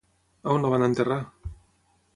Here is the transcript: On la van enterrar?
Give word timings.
On 0.53 0.63
la 0.65 0.71
van 0.75 0.87
enterrar? 0.87 1.19